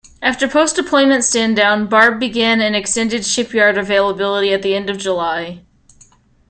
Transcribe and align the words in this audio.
After 0.19 0.47
post-deployment 0.47 1.21
standdown, 1.21 1.87
"Barb" 1.87 2.19
began 2.19 2.59
an 2.59 2.73
extended 2.73 3.23
shipyard 3.23 3.77
availability 3.77 4.51
at 4.51 4.63
the 4.63 4.73
end 4.73 4.89
of 4.89 4.97
July. 4.97 5.59